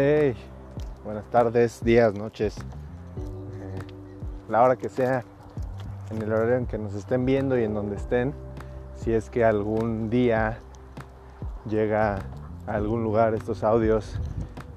Hey, 0.00 0.36
buenas 1.02 1.28
tardes, 1.28 1.82
días, 1.82 2.14
noches, 2.14 2.56
eh, 2.56 3.78
la 4.48 4.62
hora 4.62 4.76
que 4.76 4.88
sea, 4.88 5.24
en 6.12 6.22
el 6.22 6.32
horario 6.32 6.54
en 6.54 6.66
que 6.66 6.78
nos 6.78 6.94
estén 6.94 7.26
viendo 7.26 7.58
y 7.58 7.64
en 7.64 7.74
donde 7.74 7.96
estén, 7.96 8.32
si 8.94 9.12
es 9.12 9.28
que 9.28 9.44
algún 9.44 10.08
día 10.08 10.60
llega 11.68 12.20
a 12.68 12.74
algún 12.74 13.02
lugar 13.02 13.34
estos 13.34 13.64
audios, 13.64 14.20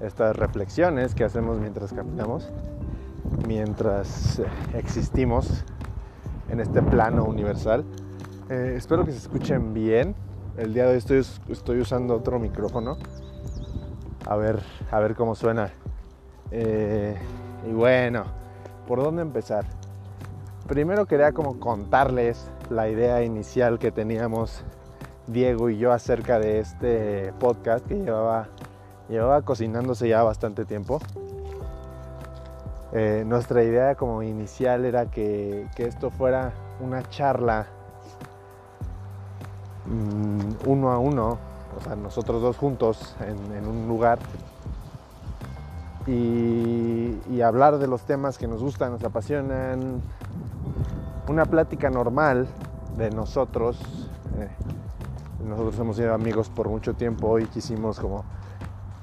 estas 0.00 0.34
reflexiones 0.34 1.14
que 1.14 1.22
hacemos 1.22 1.60
mientras 1.60 1.92
caminamos, 1.92 2.50
mientras 3.46 4.40
eh, 4.40 4.46
existimos 4.74 5.64
en 6.50 6.58
este 6.58 6.82
plano 6.82 7.22
universal. 7.26 7.84
Eh, 8.50 8.74
espero 8.76 9.04
que 9.04 9.12
se 9.12 9.18
escuchen 9.18 9.72
bien. 9.72 10.16
El 10.56 10.74
día 10.74 10.86
de 10.86 10.90
hoy 10.90 10.98
estoy, 10.98 11.24
estoy 11.48 11.78
usando 11.78 12.16
otro 12.16 12.40
micrófono. 12.40 12.96
A 14.32 14.36
ver, 14.36 14.60
a 14.90 14.98
ver 14.98 15.14
cómo 15.14 15.34
suena. 15.34 15.70
Eh, 16.50 17.14
y 17.68 17.72
bueno, 17.74 18.24
¿por 18.88 19.02
dónde 19.02 19.20
empezar? 19.20 19.66
Primero 20.66 21.04
quería 21.04 21.32
como 21.32 21.60
contarles 21.60 22.50
la 22.70 22.88
idea 22.88 23.22
inicial 23.22 23.78
que 23.78 23.90
teníamos 23.92 24.64
Diego 25.26 25.68
y 25.68 25.76
yo 25.76 25.92
acerca 25.92 26.38
de 26.38 26.60
este 26.60 27.34
podcast 27.40 27.86
que 27.86 27.96
llevaba, 27.96 28.48
llevaba 29.10 29.42
cocinándose 29.42 30.08
ya 30.08 30.22
bastante 30.22 30.64
tiempo. 30.64 30.98
Eh, 32.94 33.24
nuestra 33.26 33.62
idea 33.62 33.96
como 33.96 34.22
inicial 34.22 34.86
era 34.86 35.10
que, 35.10 35.68
que 35.76 35.84
esto 35.84 36.08
fuera 36.08 36.54
una 36.80 37.02
charla 37.10 37.66
mm, 39.84 40.70
uno 40.70 40.90
a 40.90 40.98
uno, 40.98 41.51
o 41.76 41.84
sea, 41.84 41.96
nosotros 41.96 42.42
dos 42.42 42.56
juntos 42.56 43.16
en, 43.20 43.66
un 43.66 43.88
lugar 43.88 44.18
y, 46.06 47.40
hablar 47.42 47.78
de 47.78 47.88
los 47.88 48.02
temas 48.02 48.38
que 48.38 48.46
nos 48.46 48.62
gustan, 48.62 48.92
nos 48.92 49.02
apasionan, 49.02 50.00
una 51.28 51.44
plática 51.44 51.90
normal 51.90 52.46
de 52.96 53.10
nosotros. 53.10 53.80
Eh, 54.38 54.48
nosotros 55.44 55.76
hemos 55.80 55.96
sido 55.96 56.14
amigos 56.14 56.48
por 56.50 56.68
mucho 56.68 56.94
tiempo 56.94 57.40
y 57.40 57.46
quisimos 57.46 57.98
como 57.98 58.24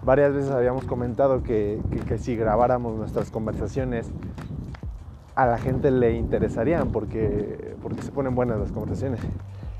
varias 0.03 0.33
veces 0.33 0.51
habíamos 0.51 0.85
comentado 0.85 1.43
que, 1.43 1.81
que, 2.07 2.17
si 2.17 2.37
grabáramos 2.37 2.95
nuestras 2.95 3.29
conversaciones 3.29 4.09
a 5.35 5.45
la 5.45 5.57
gente 5.57 5.91
le 5.91 6.13
interesarían 6.13 6.91
porque, 6.91 7.75
porque 7.81 8.01
se 8.01 8.11
ponen 8.11 8.35
buenas 8.35 8.59
las 8.59 8.71
conversaciones. 8.71 9.19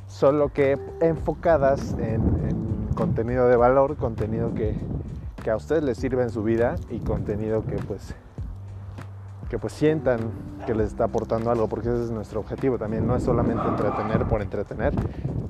Solo 0.08 0.50
que 0.50 0.78
enfocadas 1.02 1.94
en, 1.94 2.22
en 2.50 2.69
contenido 3.00 3.48
de 3.48 3.56
valor, 3.56 3.96
contenido 3.96 4.54
que, 4.54 4.76
que, 5.42 5.50
a 5.50 5.56
ustedes 5.56 5.82
les 5.84 5.98
sirve 5.98 6.22
en 6.22 6.30
su 6.30 6.44
vida 6.44 6.76
y 6.90 7.00
contenido 7.00 7.64
que 7.64 7.78
pues, 7.78 8.14
que 9.50 9.58
pues 9.58 9.72
sientan 9.72 10.20
que 10.66 10.76
les 10.76 10.88
está 10.88 11.06
aportando 11.06 11.50
algo, 11.50 11.70
porque 11.70 11.88
ese 11.88 12.04
es 12.04 12.12
nuestro 12.12 12.42
objetivo 12.42 12.78
también. 12.78 13.08
No 13.08 13.16
es 13.16 13.24
solamente 13.24 13.66
entretener 13.66 14.28
por 14.28 14.42
entretener, 14.42 14.94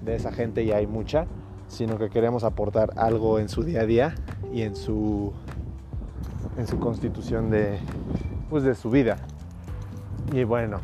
de 0.05 0.15
esa 0.15 0.31
gente 0.31 0.63
ya 0.63 0.77
hay 0.77 0.85
mucha, 0.85 1.25
sino 1.67 1.97
que 1.97 2.11
queremos 2.11 2.43
aportar 2.43 2.91
algo 2.97 3.39
en 3.39 3.49
su 3.49 3.63
día 3.63 3.81
a 3.81 3.85
día 3.85 4.13
y 4.53 4.61
en 4.61 4.75
su, 4.75 5.33
en 6.55 6.67
su 6.67 6.79
constitución 6.79 7.49
de, 7.49 7.79
pues 8.51 8.61
de 8.61 8.75
su 8.75 8.91
vida. 8.91 9.17
Y 10.31 10.43
bueno, 10.43 10.77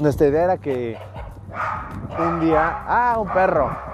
nuestra 0.00 0.28
idea 0.28 0.44
era 0.44 0.56
que 0.56 0.96
un 2.18 2.40
día, 2.40 2.84
ah, 2.86 3.18
un 3.20 3.28
perro, 3.28 3.91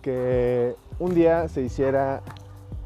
que 0.00 0.76
un 0.98 1.14
día 1.14 1.48
se 1.48 1.62
hiciera 1.62 2.22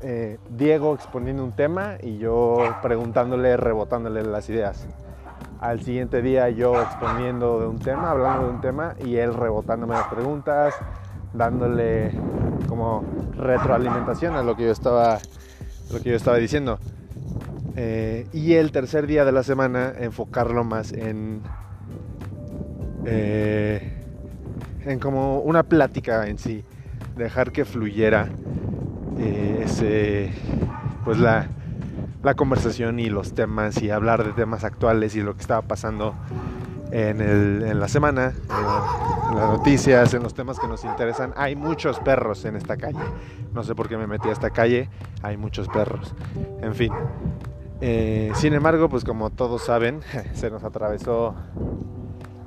eh, 0.02 0.38
Diego 0.50 0.94
exponiendo 0.94 1.44
un 1.44 1.52
tema 1.52 1.96
y 2.02 2.18
yo 2.18 2.58
preguntándole, 2.82 3.56
rebotándole 3.56 4.22
las 4.24 4.48
ideas. 4.48 4.86
Al 5.60 5.82
siguiente 5.82 6.22
día 6.22 6.50
yo 6.50 6.80
exponiendo 6.82 7.60
de 7.60 7.68
un 7.68 7.78
tema, 7.78 8.10
hablando 8.10 8.48
de 8.48 8.54
un 8.54 8.60
tema 8.60 8.94
y 9.04 9.16
él 9.16 9.32
rebotándome 9.32 9.94
las 9.94 10.08
preguntas, 10.08 10.74
dándole 11.32 12.10
como 12.68 13.04
retroalimentación 13.36 14.34
a 14.34 14.42
lo 14.42 14.56
que 14.56 14.64
yo 14.64 14.72
estaba, 14.72 15.18
lo 15.92 16.00
que 16.00 16.10
yo 16.10 16.16
estaba 16.16 16.36
diciendo. 16.38 16.78
Eh, 17.76 18.26
y 18.32 18.54
el 18.54 18.72
tercer 18.72 19.06
día 19.06 19.24
de 19.24 19.32
la 19.32 19.42
semana 19.42 19.92
enfocarlo 19.98 20.64
más 20.64 20.92
en, 20.92 21.42
eh, 23.06 24.02
en 24.84 24.98
como 24.98 25.38
una 25.40 25.62
plática 25.62 26.26
en 26.26 26.38
sí, 26.38 26.64
dejar 27.16 27.52
que 27.52 27.64
fluyera 27.64 28.28
eh, 29.18 29.62
ese, 29.64 30.30
pues 31.04 31.18
la, 31.18 31.48
la, 32.22 32.34
conversación 32.34 32.98
y 32.98 33.10
los 33.10 33.34
temas 33.34 33.80
y 33.82 33.90
hablar 33.90 34.24
de 34.24 34.32
temas 34.32 34.64
actuales 34.64 35.14
y 35.16 35.20
lo 35.20 35.34
que 35.34 35.40
estaba 35.40 35.62
pasando 35.62 36.14
en, 36.90 37.20
el, 37.20 37.62
en 37.66 37.80
la 37.80 37.88
semana, 37.88 38.32
en 39.30 39.36
las 39.36 39.48
noticias, 39.48 40.12
en 40.14 40.22
los 40.22 40.34
temas 40.34 40.58
que 40.58 40.68
nos 40.68 40.84
interesan. 40.84 41.32
Hay 41.36 41.56
muchos 41.56 41.98
perros 42.00 42.44
en 42.44 42.56
esta 42.56 42.76
calle. 42.76 42.98
No 43.54 43.62
sé 43.62 43.74
por 43.74 43.88
qué 43.88 43.96
me 43.96 44.06
metí 44.06 44.28
a 44.28 44.32
esta 44.32 44.50
calle. 44.50 44.88
Hay 45.22 45.36
muchos 45.36 45.68
perros. 45.68 46.14
En 46.60 46.74
fin. 46.74 46.92
Eh, 47.80 48.30
sin 48.36 48.54
embargo, 48.54 48.88
pues 48.88 49.04
como 49.04 49.30
todos 49.30 49.64
saben, 49.64 50.00
se 50.34 50.50
nos 50.50 50.62
atravesó 50.64 51.34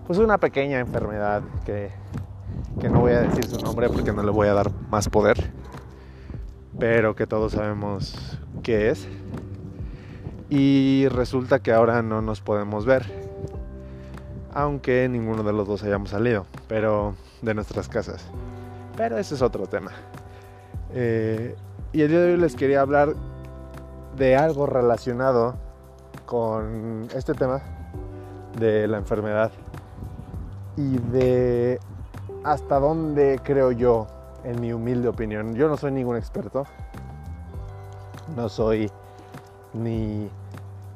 pues 0.08 0.20
una 0.20 0.38
pequeña 0.38 0.80
enfermedad 0.80 1.42
que, 1.66 1.92
que 2.80 2.90
no 2.90 3.02
voy 3.02 3.14
a 3.14 3.22
decir 3.22 3.46
su 3.46 3.58
nombre 3.58 3.90
porque 3.90 4.14
no 4.14 4.24
le 4.24 4.32
voy 4.32 4.48
a 4.48 4.54
dar 4.54 4.72
más 4.90 5.10
poder, 5.10 5.52
pero 6.80 7.16
que 7.16 7.28
todos 7.28 7.54
sabemos 7.54 8.40
qué 8.64 8.90
es. 8.90 9.08
Y 10.50 11.08
resulta 11.10 11.60
que 11.60 11.72
ahora 11.72 12.02
no 12.02 12.22
nos 12.22 12.42
podemos 12.42 12.86
ver 12.86 13.26
aunque 14.56 15.08
ninguno 15.10 15.44
de 15.44 15.52
los 15.52 15.68
dos 15.68 15.84
hayamos 15.84 16.10
salido, 16.10 16.46
pero 16.68 17.14
de 17.42 17.54
nuestras 17.54 17.90
casas. 17.90 18.26
Pero 18.96 19.18
ese 19.18 19.36
es 19.36 19.42
otro 19.42 19.68
tema. 19.68 19.92
Eh, 20.94 21.56
y 21.92 22.02
el 22.02 22.10
día 22.10 22.22
de 22.22 22.32
hoy 22.32 22.38
les 22.40 22.56
quería 22.56 22.80
hablar 22.80 23.14
de 24.16 24.38
algo 24.38 24.66
relacionado 24.66 25.56
con 26.26 27.08
este 27.14 27.34
tema 27.34 27.62
de 28.58 28.88
la 28.88 28.98
enfermedad 28.98 29.52
y 30.78 31.00
de 31.00 31.80
hasta 32.46 32.80
dónde 32.80 33.40
creo 33.44 33.72
yo, 33.72 34.06
en 34.44 34.62
mi 34.62 34.72
humilde 34.72 35.08
opinión, 35.08 35.56
yo 35.56 35.68
no 35.68 35.78
soy 35.78 35.92
ningún 35.92 36.16
experto, 36.16 36.68
no 38.36 38.48
soy 38.50 38.92
ni 39.74 40.30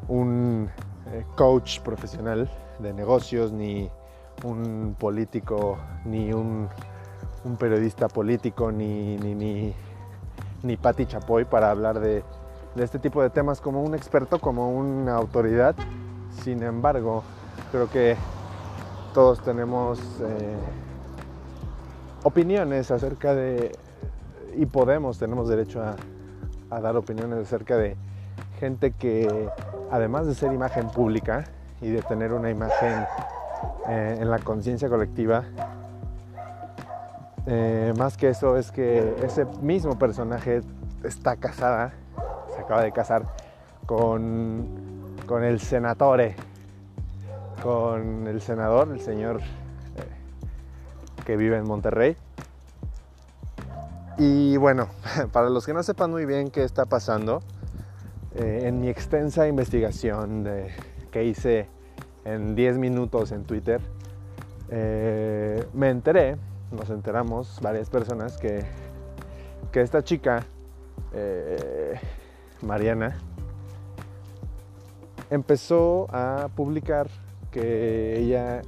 un 0.07 0.69
eh, 1.11 1.25
coach 1.35 1.79
profesional, 1.79 2.49
de 2.77 2.93
negocios, 2.93 3.51
ni 3.51 3.89
un 4.43 4.95
político, 4.97 5.79
ni 6.05 6.31
un, 6.31 6.69
periodista 7.57 8.07
político, 8.07 8.71
ni, 8.71 9.17
ni, 9.17 9.73
ni, 10.61 10.77
Patti 10.77 11.07
Chapoy 11.07 11.45
para 11.45 11.71
hablar 11.71 11.99
de, 11.99 12.23
de 12.75 12.83
este 12.83 12.99
tipo 12.99 13.23
de 13.23 13.31
temas 13.31 13.59
como 13.59 13.81
un 13.81 13.95
experto, 13.95 14.39
como 14.39 14.69
una 14.69 15.15
autoridad. 15.15 15.75
Sin 16.43 16.61
embargo, 16.61 17.23
creo 17.71 17.89
que 17.89 18.15
todos 19.15 19.41
tenemos 19.41 19.99
eh, 20.21 20.57
opiniones 22.23 22.91
acerca 22.91 23.33
de, 23.33 23.71
y 24.55 24.65
podemos, 24.65 25.17
tenemos 25.19 25.47
derecho 25.49 25.81
a, 25.81 25.95
dar 26.79 26.95
opiniones 26.95 27.39
acerca 27.39 27.77
de 27.77 27.95
gente 28.59 28.91
que, 28.91 29.49
además 29.91 30.27
de 30.27 30.35
ser 30.35 30.53
imagen 30.53 30.87
pública, 30.89 31.45
y 31.81 31.89
de 31.89 32.01
tener 32.01 32.33
una 32.33 32.49
imagen 32.49 33.05
eh, 33.87 34.17
en 34.19 34.29
la 34.29 34.39
conciencia 34.39 34.89
colectiva. 34.89 35.45
Eh, 37.47 37.93
más 37.97 38.17
que 38.17 38.29
eso 38.29 38.57
es 38.57 38.71
que 38.71 39.15
ese 39.23 39.45
mismo 39.61 39.97
personaje 39.97 40.61
está 41.03 41.37
casada, 41.37 41.93
se 42.53 42.61
acaba 42.61 42.83
de 42.83 42.91
casar 42.91 43.23
con, 43.85 44.67
con 45.25 45.43
el 45.43 45.59
senatore, 45.59 46.35
con 47.63 48.27
el 48.27 48.41
senador, 48.41 48.89
el 48.91 48.99
señor 48.99 49.41
que 51.29 51.37
vive 51.37 51.57
en 51.57 51.67
Monterrey. 51.67 52.17
Y 54.17 54.57
bueno, 54.57 54.87
para 55.31 55.51
los 55.51 55.63
que 55.63 55.75
no 55.75 55.83
sepan 55.83 56.09
muy 56.09 56.25
bien 56.25 56.49
qué 56.49 56.63
está 56.63 56.87
pasando, 56.87 57.43
eh, 58.33 58.63
en 58.63 58.81
mi 58.81 58.89
extensa 58.89 59.47
investigación 59.47 60.47
que 61.11 61.23
hice 61.23 61.67
en 62.25 62.55
10 62.55 62.79
minutos 62.79 63.31
en 63.31 63.43
Twitter, 63.43 63.79
eh, 64.71 65.63
me 65.71 65.91
enteré, 65.91 66.35
nos 66.71 66.89
enteramos 66.89 67.59
varias 67.61 67.91
personas 67.91 68.35
que, 68.37 68.63
que 69.71 69.81
esta 69.81 70.03
chica, 70.03 70.47
eh, 71.13 71.99
Mariana, 72.63 73.19
empezó 75.29 76.07
a 76.09 76.49
publicar 76.55 77.07
que 77.51 78.17
ella, 78.17 78.63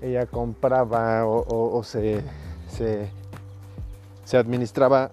ella 0.00 0.26
compraba 0.26 1.26
o, 1.26 1.82
se, 1.82 2.22
se, 2.68 3.08
se 4.24 4.36
administraba 4.36 5.10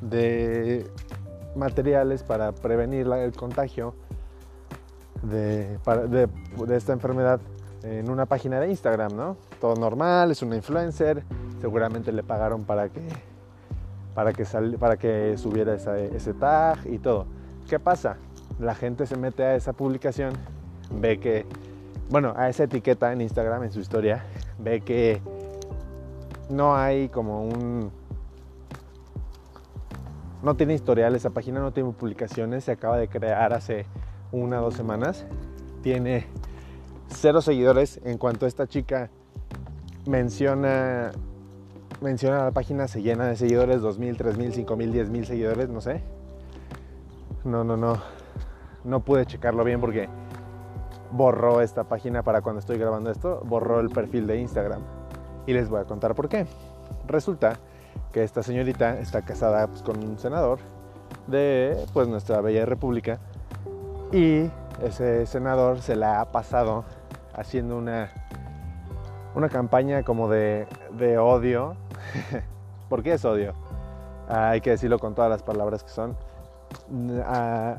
de 0.00 0.86
materiales 1.56 2.22
para 2.22 2.52
prevenir 2.52 3.06
el 3.06 3.32
contagio 3.32 3.94
de, 5.22 5.78
de, 6.08 6.76
esta 6.76 6.92
enfermedad 6.92 7.40
en 7.82 8.10
una 8.10 8.26
página 8.26 8.60
de 8.60 8.70
Instagram, 8.70 9.16
¿no? 9.16 9.36
Todo 9.60 9.74
normal, 9.74 10.30
es 10.30 10.42
una 10.42 10.56
influencer, 10.56 11.24
seguramente 11.60 12.12
le 12.12 12.22
pagaron 12.22 12.64
para 12.64 12.88
que, 12.88 13.02
para 14.14 14.32
que, 14.32 14.44
para 14.78 14.96
que 14.96 15.36
subiera 15.36 15.74
ese 15.74 16.34
tag 16.34 16.78
y 16.86 16.98
todo. 16.98 17.26
¿Qué 17.68 17.78
pasa? 17.78 18.16
La 18.58 18.74
gente 18.74 19.06
se 19.06 19.16
mete 19.16 19.42
a 19.44 19.54
esa 19.56 19.72
publicación, 19.72 20.32
ve 20.90 21.18
que, 21.18 21.46
bueno, 22.12 22.34
a 22.36 22.50
esa 22.50 22.64
etiqueta 22.64 23.10
en 23.10 23.22
Instagram, 23.22 23.64
en 23.64 23.72
su 23.72 23.80
historia, 23.80 24.22
ve 24.58 24.82
que 24.82 25.22
no 26.50 26.76
hay 26.76 27.08
como 27.08 27.42
un... 27.42 27.90
No 30.42 30.54
tiene 30.54 30.74
historial, 30.74 31.16
esa 31.16 31.30
página 31.30 31.60
no 31.60 31.72
tiene 31.72 31.90
publicaciones, 31.92 32.64
se 32.64 32.72
acaba 32.72 32.98
de 32.98 33.08
crear 33.08 33.54
hace 33.54 33.86
una 34.30 34.60
o 34.60 34.64
dos 34.64 34.74
semanas. 34.74 35.24
Tiene 35.82 36.26
cero 37.08 37.40
seguidores. 37.40 37.98
En 38.04 38.18
cuanto 38.18 38.46
esta 38.46 38.66
chica 38.66 39.08
menciona, 40.04 41.12
menciona 42.02 42.44
la 42.44 42.50
página, 42.50 42.88
se 42.88 43.00
llena 43.00 43.24
de 43.24 43.36
seguidores, 43.36 43.80
2.000, 43.80 44.18
3.000, 44.18 44.66
5.000, 44.66 44.92
10.000 44.92 45.24
seguidores, 45.24 45.70
no 45.70 45.80
sé. 45.80 46.02
No, 47.42 47.64
no, 47.64 47.78
no. 47.78 48.02
No 48.84 49.00
pude 49.00 49.24
checarlo 49.24 49.64
bien 49.64 49.80
porque 49.80 50.10
borró 51.12 51.60
esta 51.60 51.84
página 51.84 52.22
para 52.22 52.40
cuando 52.40 52.60
estoy 52.60 52.78
grabando 52.78 53.10
esto, 53.10 53.42
borró 53.44 53.80
el 53.80 53.90
perfil 53.90 54.26
de 54.26 54.38
Instagram. 54.38 54.80
Y 55.46 55.52
les 55.52 55.68
voy 55.68 55.80
a 55.80 55.84
contar 55.84 56.14
por 56.14 56.28
qué. 56.28 56.46
Resulta 57.06 57.58
que 58.12 58.22
esta 58.22 58.42
señorita 58.42 58.98
está 58.98 59.22
casada 59.22 59.66
pues, 59.66 59.82
con 59.82 60.02
un 60.02 60.18
senador 60.18 60.58
de 61.26 61.76
pues, 61.92 62.08
nuestra 62.08 62.40
bella 62.40 62.64
república 62.64 63.18
y 64.12 64.50
ese 64.82 65.26
senador 65.26 65.80
se 65.80 65.96
la 65.96 66.20
ha 66.20 66.32
pasado 66.32 66.84
haciendo 67.34 67.76
una, 67.76 68.10
una 69.34 69.48
campaña 69.48 70.02
como 70.02 70.28
de, 70.28 70.66
de 70.92 71.18
odio. 71.18 71.76
¿Por 72.88 73.02
qué 73.02 73.14
es 73.14 73.24
odio? 73.24 73.54
Ah, 74.28 74.50
hay 74.50 74.60
que 74.60 74.70
decirlo 74.70 74.98
con 74.98 75.14
todas 75.14 75.30
las 75.30 75.42
palabras 75.42 75.82
que 75.82 75.90
son. 75.90 76.16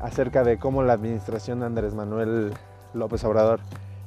acerca 0.02 0.44
de 0.44 0.58
cómo 0.58 0.84
la 0.84 0.94
administración 0.94 1.60
de 1.60 1.66
Andrés 1.68 1.94
Manuel 1.94 2.54
López 2.94 3.24
Obrador 3.24 3.60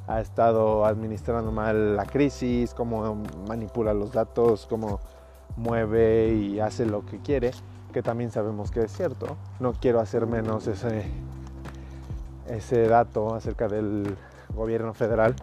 ha 0.07 0.21
estado 0.21 0.85
administrando 0.85 1.51
mal 1.51 1.97
la 1.97 2.05
crisis, 2.05 2.75
cómo 2.75 3.23
manipula 3.49 3.93
los 3.93 4.13
datos, 4.13 4.67
cómo 4.69 5.01
mueve 5.57 6.29
y 6.35 6.61
hace 6.61 6.87
lo 6.87 7.05
que 7.05 7.19
quiere, 7.19 7.51
que 7.93 8.03
también 8.03 8.31
sabemos 8.31 8.71
que 8.71 8.83
es 8.85 8.93
cierto. 8.93 9.37
No 9.59 9.73
quiero 9.73 10.01
hacer 10.01 10.27
menos 10.27 10.67
ese, 10.67 11.05
ese 12.49 12.87
dato 12.89 13.35
acerca 13.35 13.69
del 13.69 14.17
gobierno 14.55 14.95
federal, 14.95 15.35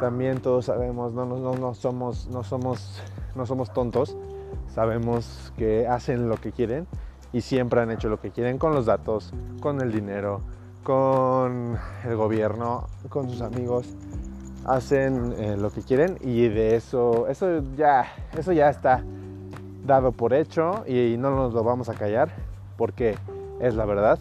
también 0.00 0.40
todos 0.40 0.66
sabemos, 0.66 1.12
no, 1.12 1.24
no, 1.24 1.54
no, 1.54 1.74
somos, 1.74 2.26
no, 2.28 2.42
somos, 2.42 3.00
no 3.34 3.46
somos 3.46 3.72
tontos, 3.72 4.16
sabemos 4.74 5.52
que 5.56 5.86
hacen 5.86 6.28
lo 6.28 6.36
que 6.36 6.52
quieren 6.52 6.86
y 7.32 7.42
siempre 7.42 7.80
han 7.80 7.90
hecho 7.90 8.08
lo 8.08 8.20
que 8.20 8.30
quieren 8.30 8.58
con 8.58 8.74
los 8.74 8.86
datos, 8.86 9.32
con 9.60 9.80
el 9.80 9.92
dinero, 9.92 10.40
con 10.84 11.78
el 12.04 12.16
gobierno, 12.16 12.86
con 13.08 13.28
sus 13.28 13.40
amigos, 13.40 13.86
hacen 14.64 15.34
eh, 15.38 15.56
lo 15.56 15.70
que 15.70 15.82
quieren 15.82 16.18
y 16.20 16.48
de 16.48 16.76
eso, 16.76 17.26
eso 17.28 17.62
ya, 17.76 18.06
eso 18.36 18.52
ya 18.52 18.68
está 18.68 19.02
dado 19.84 20.12
por 20.12 20.32
hecho 20.32 20.84
y 20.86 21.16
no 21.18 21.30
nos 21.34 21.52
lo 21.52 21.64
vamos 21.64 21.88
a 21.88 21.94
callar 21.94 22.30
porque 22.76 23.16
es 23.60 23.74
la 23.74 23.84
verdad. 23.84 24.18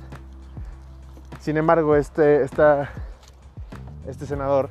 Sin 1.39 1.57
embargo, 1.57 1.95
este, 1.95 2.43
este 2.43 4.25
senador 4.25 4.69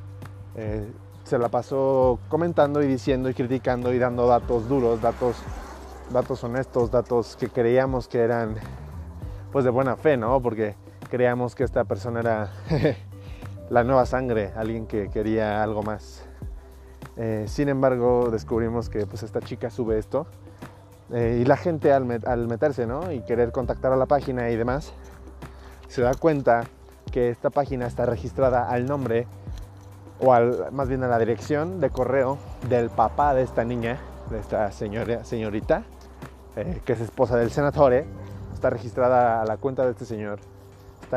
eh, 0.55 0.91
se 1.23 1.37
la 1.37 1.49
pasó 1.49 2.19
comentando 2.29 2.81
y 2.81 2.87
diciendo 2.87 3.29
y 3.29 3.33
criticando 3.33 3.93
y 3.93 3.99
dando 3.99 4.27
datos 4.27 4.67
duros, 4.67 5.01
datos, 5.01 5.37
datos 6.11 6.43
honestos, 6.43 6.89
datos 6.89 7.35
que 7.35 7.49
creíamos 7.49 8.07
que 8.07 8.19
eran 8.19 8.55
pues 9.51 9.63
de 9.63 9.71
buena 9.71 9.95
fe, 9.95 10.17
¿no? 10.17 10.41
Porque 10.41 10.75
creíamos 11.13 11.53
que 11.53 11.63
esta 11.63 11.83
persona 11.83 12.21
era 12.21 12.49
la 13.69 13.83
nueva 13.83 14.03
sangre, 14.07 14.51
alguien 14.55 14.87
que 14.87 15.09
quería 15.09 15.61
algo 15.61 15.83
más. 15.83 16.25
Eh, 17.17 17.45
sin 17.47 17.69
embargo, 17.69 18.29
descubrimos 18.31 18.89
que 18.89 19.05
pues 19.05 19.21
esta 19.21 19.39
chica 19.39 19.69
sube 19.69 19.99
esto 19.99 20.25
eh, 21.11 21.37
y 21.39 21.45
la 21.45 21.55
gente 21.55 21.93
al, 21.93 22.07
meterse, 22.47 22.87
¿no? 22.87 23.11
Y 23.11 23.21
querer 23.21 23.51
contactar 23.51 23.93
a 23.93 23.95
la 23.95 24.07
página 24.07 24.49
y 24.49 24.55
demás, 24.55 24.91
se 25.87 26.01
da 26.01 26.15
cuenta 26.15 26.63
que 27.11 27.29
esta 27.29 27.51
página 27.51 27.85
está 27.85 28.07
registrada 28.07 28.67
al 28.67 28.87
nombre 28.87 29.27
o 30.19 30.33
más 30.71 30.89
bien 30.89 31.03
a 31.03 31.07
la 31.07 31.19
dirección 31.19 31.79
de 31.79 31.91
correo 31.91 32.39
del 32.69 32.89
papá 32.89 33.35
de 33.35 33.43
esta 33.43 33.63
niña, 33.63 33.99
de 34.31 34.39
esta 34.39 34.71
señora, 34.71 35.23
señorita, 35.23 35.83
eh, 36.55 36.81
que 36.83 36.93
es 36.93 37.01
esposa 37.01 37.37
del 37.37 37.51
senatore, 37.51 38.07
está 38.51 38.71
registrada 38.71 39.43
a 39.43 39.45
la 39.45 39.57
cuenta 39.57 39.85
de 39.85 39.91
este 39.91 40.05
señor, 40.05 40.39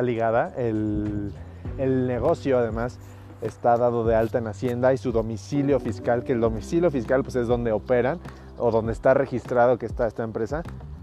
ligada, 0.02 0.52
el, 0.56 1.32
el 1.78 2.06
negocio 2.06 2.58
además 2.58 2.98
está 3.42 3.76
dado 3.76 4.04
de 4.04 4.14
alta 4.14 4.38
en 4.38 4.46
Hacienda 4.46 4.92
y 4.92 4.96
su 4.96 5.12
domicilio 5.12 5.78
fiscal, 5.80 6.24
que 6.24 6.32
el 6.32 6.40
domicilio 6.40 6.90
fiscal 6.90 7.22
pues 7.22 7.36
es 7.36 7.46
donde 7.46 7.72
operan 7.72 8.18
o 8.58 8.70
donde 8.70 8.92
está 8.92 9.14
registrado 9.14 9.78
que 9.78 9.86
está 9.86 10.06
esta 10.06 10.24
empresa, 10.24 10.62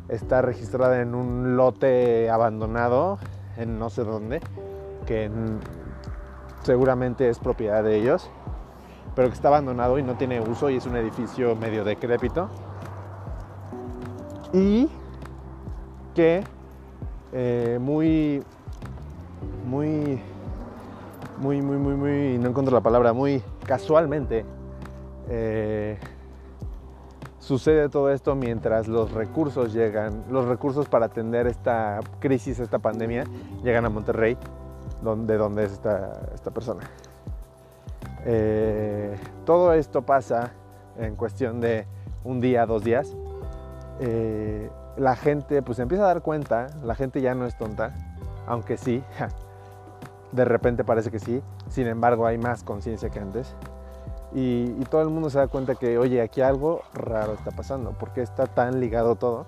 está 0.09 0.41
registrada 0.41 1.01
en 1.01 1.15
un 1.15 1.55
lote 1.55 2.29
abandonado 2.29 3.19
en 3.57 3.77
no 3.77 3.89
sé 3.89 4.03
dónde, 4.03 4.41
que 5.05 5.29
seguramente 6.63 7.29
es 7.29 7.39
propiedad 7.39 7.83
de 7.83 7.97
ellos, 7.97 8.29
pero 9.15 9.27
que 9.27 9.35
está 9.35 9.49
abandonado 9.49 9.99
y 9.99 10.03
no 10.03 10.15
tiene 10.15 10.41
uso 10.41 10.69
y 10.69 10.77
es 10.77 10.85
un 10.85 10.95
edificio 10.95 11.55
medio 11.55 11.83
decrépito. 11.83 12.49
Y 14.53 14.89
que 16.15 16.43
eh, 17.31 17.77
muy, 17.81 18.43
muy, 19.65 20.21
muy, 21.39 21.61
muy, 21.61 21.77
muy, 21.77 21.93
muy, 21.93 22.37
no 22.37 22.49
encuentro 22.49 22.73
la 22.73 22.81
palabra, 22.81 23.13
muy 23.13 23.41
casualmente 23.65 24.45
eh, 25.29 25.97
sucede 27.39 27.89
todo 27.89 28.09
esto 28.11 28.35
mientras 28.35 28.87
los 28.87 29.11
recursos 29.11 29.73
llegan, 29.73 30.23
los 30.29 30.45
recursos 30.45 30.87
para 30.87 31.07
atender 31.07 31.47
esta 31.47 31.99
crisis, 32.19 32.59
esta 32.59 32.79
pandemia, 32.79 33.25
llegan 33.63 33.85
a 33.85 33.89
Monterrey, 33.89 34.37
donde, 35.01 35.37
donde 35.37 35.65
es 35.65 35.73
esta, 35.73 36.21
esta 36.33 36.51
persona. 36.51 36.83
Eh, 38.25 39.15
todo 39.45 39.73
esto 39.73 40.01
pasa 40.03 40.53
en 40.97 41.15
cuestión 41.15 41.59
de 41.59 41.85
un 42.23 42.39
día, 42.39 42.65
dos 42.65 42.83
días. 42.83 43.15
Eh, 43.99 44.69
la 44.97 45.15
gente 45.15 45.61
pues 45.61 45.79
empieza 45.79 46.03
a 46.03 46.07
dar 46.07 46.21
cuenta, 46.21 46.67
la 46.83 46.95
gente 46.95 47.19
ya 47.21 47.35
no 47.35 47.45
es 47.45 47.57
tonta, 47.57 48.12
aunque 48.47 48.77
sí, 48.77 49.03
de 50.31 50.45
repente 50.45 50.83
parece 50.83 51.11
que 51.11 51.19
sí, 51.19 51.41
sin 51.69 51.87
embargo 51.87 52.25
hay 52.25 52.37
más 52.37 52.63
conciencia 52.63 53.09
que 53.09 53.19
antes. 53.19 53.55
Y, 54.35 54.67
todo 54.85 55.03
el 55.03 55.09
mundo 55.09 55.29
se 55.29 55.37
da 55.37 55.47
cuenta 55.47 55.75
que, 55.75 55.97
oye, 55.97 56.21
aquí 56.21 56.41
algo 56.41 56.81
raro 56.93 57.33
está 57.33 57.51
pasando, 57.51 57.91
porque 57.99 58.21
está 58.21 58.47
tan 58.47 58.79
ligado 58.79 59.15
todo. 59.15 59.45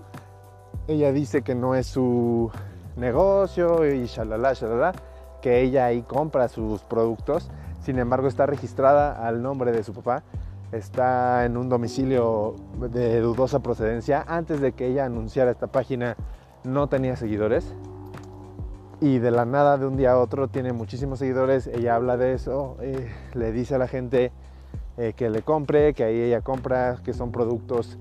Ella 0.87 1.11
dice 1.11 1.41
que 1.41 1.55
no 1.55 1.73
es 1.73 1.87
su 1.87 2.51
negocio 2.95 3.91
y 3.91 4.05
shalala, 4.05 4.53
shalala, 4.53 4.93
que 5.41 5.61
ella 5.61 5.85
ahí 5.85 6.03
compra 6.03 6.47
sus 6.47 6.81
productos, 6.83 7.49
sin 7.81 7.97
embargo 7.97 8.27
está 8.27 8.45
registrada 8.45 9.27
al 9.27 9.41
nombre 9.41 9.71
de 9.71 9.83
su 9.83 9.93
papá, 9.93 10.23
está 10.71 11.45
en 11.45 11.57
un 11.57 11.67
domicilio 11.67 12.55
de 12.91 13.21
dudosa 13.21 13.59
procedencia, 13.59 14.23
antes 14.27 14.61
de 14.61 14.73
que 14.73 14.87
ella 14.87 15.05
anunciara 15.05 15.51
esta 15.51 15.67
página 15.67 16.15
no 16.63 16.87
tenía 16.87 17.15
seguidores, 17.15 17.73
y 19.01 19.19
de 19.19 19.31
la 19.31 19.45
nada 19.45 19.77
de 19.77 19.85
un 19.85 19.97
día 19.97 20.13
a 20.13 20.19
otro 20.19 20.47
tiene 20.47 20.73
muchísimos 20.73 21.19
seguidores, 21.19 21.67
ella 21.67 21.95
habla 21.95 22.17
de 22.17 22.33
eso, 22.33 22.77
eh, 22.81 23.11
le 23.33 23.51
dice 23.51 23.75
a 23.75 23.77
la 23.77 23.87
gente 23.87 24.31
eh, 24.97 25.13
que 25.15 25.29
le 25.29 25.41
compre, 25.41 25.93
que 25.93 26.03
ahí 26.03 26.19
ella 26.21 26.41
compra, 26.41 26.97
que 27.03 27.13
son 27.13 27.31
productos... 27.31 27.97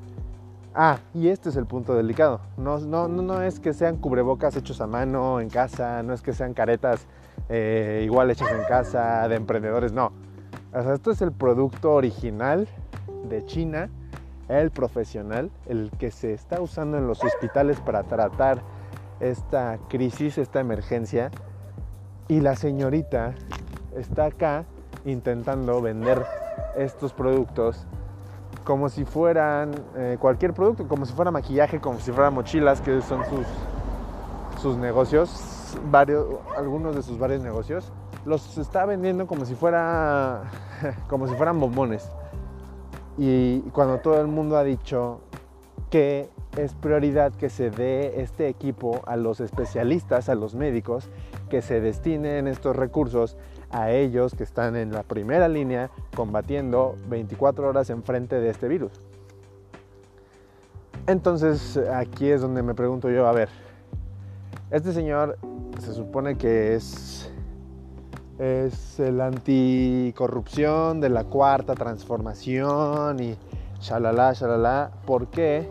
Ah, 0.76 0.98
y 1.14 1.28
este 1.28 1.50
es 1.50 1.56
el 1.56 1.66
punto 1.66 1.94
delicado. 1.94 2.40
No, 2.56 2.78
no, 2.78 3.06
no 3.06 3.42
es 3.42 3.60
que 3.60 3.72
sean 3.72 3.96
cubrebocas 3.96 4.56
hechos 4.56 4.80
a 4.80 4.88
mano 4.88 5.40
en 5.40 5.48
casa, 5.48 6.02
no 6.02 6.12
es 6.12 6.20
que 6.20 6.32
sean 6.32 6.52
caretas 6.52 7.06
eh, 7.48 8.02
igual 8.04 8.30
hechas 8.30 8.50
en 8.50 8.64
casa 8.64 9.28
de 9.28 9.36
emprendedores, 9.36 9.92
no. 9.92 10.12
O 10.72 10.82
sea, 10.82 10.94
esto 10.94 11.12
es 11.12 11.22
el 11.22 11.30
producto 11.30 11.92
original 11.92 12.66
de 13.28 13.44
China, 13.44 13.88
el 14.48 14.72
profesional, 14.72 15.50
el 15.66 15.92
que 15.96 16.10
se 16.10 16.32
está 16.32 16.60
usando 16.60 16.98
en 16.98 17.06
los 17.06 17.22
hospitales 17.22 17.78
para 17.80 18.02
tratar 18.02 18.60
esta 19.20 19.78
crisis, 19.88 20.38
esta 20.38 20.60
emergencia. 20.60 21.30
Y 22.28 22.40
la 22.40 22.56
señorita 22.56 23.34
está 23.96 24.26
acá 24.26 24.64
intentando 25.04 25.80
vender 25.82 26.24
estos 26.76 27.12
productos 27.12 27.86
como 28.64 28.88
si 28.88 29.04
fueran 29.04 29.72
eh, 29.96 30.16
cualquier 30.18 30.54
producto, 30.54 30.88
como 30.88 31.04
si 31.04 31.12
fuera 31.12 31.30
maquillaje, 31.30 31.80
como 31.80 32.00
si 32.00 32.10
fueran 32.12 32.34
mochilas, 32.34 32.80
que 32.80 33.02
son 33.02 33.22
sus, 33.26 33.46
sus 34.60 34.76
negocios, 34.78 35.76
varios, 35.90 36.26
algunos 36.56 36.96
de 36.96 37.02
sus 37.02 37.18
varios 37.18 37.42
negocios, 37.42 37.92
los 38.24 38.56
está 38.56 38.86
vendiendo 38.86 39.26
como 39.26 39.44
si 39.44 39.54
fuera 39.54 40.44
como 41.08 41.28
si 41.28 41.34
fueran 41.34 41.60
bombones. 41.60 42.10
Y 43.18 43.60
cuando 43.70 43.98
todo 43.98 44.20
el 44.20 44.26
mundo 44.26 44.56
ha 44.56 44.64
dicho 44.64 45.20
que 45.90 46.30
es 46.56 46.74
prioridad 46.74 47.32
que 47.32 47.50
se 47.50 47.70
dé 47.70 48.20
este 48.20 48.48
equipo 48.48 49.02
a 49.06 49.16
los 49.16 49.40
especialistas, 49.40 50.28
a 50.28 50.34
los 50.34 50.54
médicos, 50.54 51.08
que 51.50 51.62
se 51.62 51.80
destinen 51.80 52.46
estos 52.46 52.76
recursos 52.76 53.36
a 53.70 53.90
ellos 53.90 54.34
que 54.34 54.44
están 54.44 54.76
en 54.76 54.92
la 54.92 55.02
primera 55.02 55.48
línea 55.48 55.90
combatiendo 56.14 56.96
24 57.08 57.68
horas 57.68 57.90
enfrente 57.90 58.40
de 58.40 58.50
este 58.50 58.68
virus. 58.68 58.92
Entonces 61.06 61.76
aquí 61.76 62.28
es 62.28 62.40
donde 62.40 62.62
me 62.62 62.74
pregunto 62.74 63.10
yo, 63.10 63.26
a 63.26 63.32
ver, 63.32 63.48
este 64.70 64.92
señor 64.92 65.38
se 65.80 65.92
supone 65.92 66.36
que 66.36 66.74
es, 66.74 67.30
es 68.38 68.98
el 69.00 69.20
anticorrupción 69.20 71.00
de 71.00 71.08
la 71.10 71.24
cuarta 71.24 71.74
transformación 71.74 73.20
y 73.20 73.36
shalala, 73.80 74.32
shalala, 74.32 74.92
¿por 75.04 75.26
qué 75.26 75.68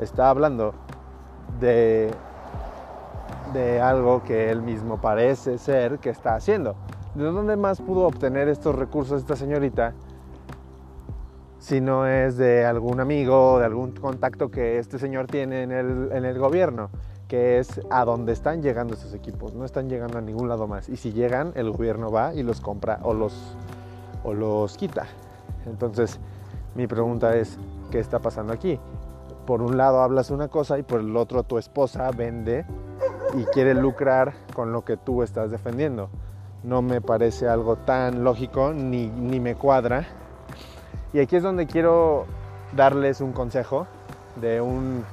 está 0.00 0.30
hablando 0.30 0.74
de 1.60 2.10
de 3.52 3.80
algo 3.80 4.22
que 4.22 4.50
él 4.50 4.62
mismo 4.62 5.00
parece 5.00 5.58
ser 5.58 5.98
que 5.98 6.10
está 6.10 6.34
haciendo. 6.34 6.76
¿De 7.14 7.24
dónde 7.24 7.56
más 7.56 7.80
pudo 7.80 8.06
obtener 8.06 8.48
estos 8.48 8.74
recursos 8.74 9.20
esta 9.20 9.36
señorita? 9.36 9.94
Si 11.58 11.80
no 11.80 12.06
es 12.06 12.36
de 12.36 12.64
algún 12.64 13.00
amigo, 13.00 13.58
de 13.58 13.66
algún 13.66 13.92
contacto 13.92 14.50
que 14.50 14.78
este 14.78 14.98
señor 14.98 15.26
tiene 15.26 15.62
en 15.62 15.72
el, 15.72 16.12
en 16.12 16.24
el 16.24 16.38
gobierno, 16.38 16.90
que 17.28 17.58
es 17.58 17.80
a 17.90 18.04
dónde 18.04 18.32
están 18.32 18.62
llegando 18.62 18.94
estos 18.94 19.12
equipos. 19.14 19.54
No 19.54 19.64
están 19.64 19.88
llegando 19.88 20.18
a 20.18 20.20
ningún 20.20 20.48
lado 20.48 20.66
más. 20.66 20.88
Y 20.88 20.96
si 20.96 21.12
llegan, 21.12 21.52
el 21.56 21.70
gobierno 21.70 22.10
va 22.10 22.32
y 22.34 22.42
los 22.42 22.60
compra 22.60 23.00
o 23.02 23.12
los, 23.12 23.56
o 24.24 24.32
los 24.32 24.76
quita. 24.76 25.06
Entonces, 25.66 26.18
mi 26.74 26.86
pregunta 26.86 27.36
es, 27.36 27.58
¿qué 27.90 27.98
está 27.98 28.20
pasando 28.20 28.52
aquí? 28.52 28.78
Por 29.50 29.62
un 29.62 29.76
lado 29.76 30.00
hablas 30.00 30.30
una 30.30 30.46
cosa 30.46 30.78
y 30.78 30.84
por 30.84 31.00
el 31.00 31.16
otro 31.16 31.42
tu 31.42 31.58
esposa 31.58 32.08
vende 32.12 32.64
y 33.34 33.42
quiere 33.46 33.74
lucrar 33.74 34.32
con 34.54 34.72
lo 34.72 34.84
que 34.84 34.96
tú 34.96 35.24
estás 35.24 35.50
defendiendo. 35.50 36.08
No 36.62 36.82
me 36.82 37.00
parece 37.00 37.48
algo 37.48 37.74
tan 37.74 38.22
lógico 38.22 38.72
ni, 38.72 39.08
ni 39.08 39.40
me 39.40 39.56
cuadra. 39.56 40.06
Y 41.12 41.18
aquí 41.18 41.34
es 41.34 41.42
donde 41.42 41.66
quiero 41.66 42.26
darles 42.76 43.20
un 43.20 43.32
consejo 43.32 43.88
de 44.40 44.60
un, 44.60 45.04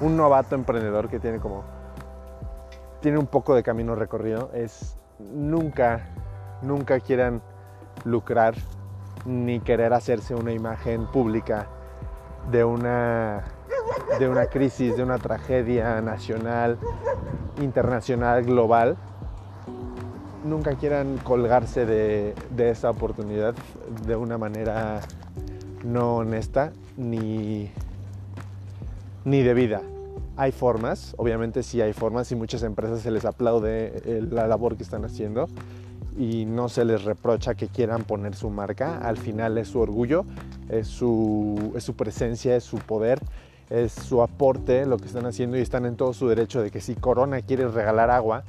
un 0.00 0.16
novato 0.16 0.56
emprendedor 0.56 1.08
que 1.08 1.20
tiene 1.20 1.38
como 1.38 1.62
tiene 3.00 3.16
un 3.16 3.28
poco 3.28 3.54
de 3.54 3.62
camino 3.62 3.94
recorrido 3.94 4.50
es 4.54 4.98
nunca 5.20 6.08
nunca 6.62 6.98
quieran 6.98 7.42
lucrar 8.04 8.56
ni 9.24 9.60
querer 9.60 9.92
hacerse 9.92 10.34
una 10.34 10.50
imagen 10.50 11.06
pública 11.06 11.68
de 12.50 12.64
una 12.64 13.44
de 14.18 14.28
una 14.28 14.46
crisis, 14.46 14.96
de 14.96 15.02
una 15.02 15.18
tragedia 15.18 16.00
nacional, 16.00 16.78
internacional, 17.60 18.44
global, 18.44 18.96
nunca 20.44 20.74
quieran 20.74 21.18
colgarse 21.18 21.86
de, 21.86 22.34
esa 22.58 22.90
oportunidad 22.90 23.54
de 24.06 24.16
una 24.16 24.38
manera 24.38 25.00
no 25.84 26.16
honesta 26.16 26.72
ni, 26.96 27.70
ni 29.24 29.42
debida. 29.42 29.82
Hay 30.36 30.52
formas, 30.52 31.14
obviamente 31.18 31.62
sí 31.62 31.80
hay 31.80 31.92
formas 31.92 32.30
y 32.30 32.36
muchas 32.36 32.62
empresas 32.62 33.00
se 33.00 33.10
les 33.10 33.24
aplaude 33.24 34.02
eh, 34.04 34.24
la 34.30 34.46
labor 34.46 34.76
que 34.76 34.84
están 34.84 35.04
haciendo 35.04 35.48
y 36.16 36.44
no 36.46 36.68
se 36.68 36.84
les 36.84 37.04
reprocha 37.04 37.54
que 37.54 37.68
quieran 37.68 38.04
poner 38.04 38.34
su 38.34 38.48
marca. 38.50 38.98
Al 38.98 39.16
final 39.16 39.58
es 39.58 39.68
su 39.68 39.80
orgullo, 39.80 40.24
es 40.68 40.86
su, 40.86 41.72
es 41.76 41.84
su 41.84 41.94
presencia, 41.94 42.56
es 42.56 42.64
su 42.64 42.78
poder 42.78 43.20
es 43.70 43.92
su 43.92 44.22
aporte, 44.22 44.86
lo 44.86 44.96
que 44.96 45.06
están 45.06 45.26
haciendo 45.26 45.58
y 45.58 45.60
están 45.60 45.84
en 45.84 45.96
todo 45.96 46.12
su 46.12 46.28
derecho 46.28 46.62
de 46.62 46.70
que 46.70 46.80
si 46.80 46.94
Corona 46.94 47.42
quiere 47.42 47.68
regalar 47.68 48.10
agua 48.10 48.44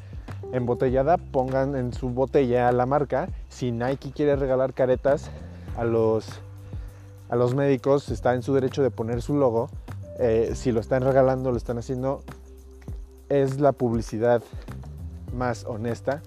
embotellada, 0.53 1.17
pongan 1.17 1.75
en 1.75 1.93
su 1.93 2.09
botella 2.09 2.71
la 2.71 2.85
marca. 2.85 3.29
Si 3.49 3.71
Nike 3.71 4.11
quiere 4.11 4.35
regalar 4.35 4.73
caretas 4.73 5.29
a 5.77 5.83
los, 5.83 6.27
a 7.29 7.35
los 7.35 7.55
médicos, 7.55 8.09
está 8.09 8.33
en 8.33 8.43
su 8.43 8.53
derecho 8.53 8.81
de 8.81 8.91
poner 8.91 9.21
su 9.21 9.35
logo. 9.35 9.69
Eh, 10.19 10.51
si 10.55 10.71
lo 10.71 10.79
están 10.79 11.03
regalando, 11.03 11.51
lo 11.51 11.57
están 11.57 11.77
haciendo, 11.77 12.23
es 13.29 13.59
la 13.59 13.71
publicidad 13.71 14.41
más 15.33 15.65
honesta, 15.65 16.21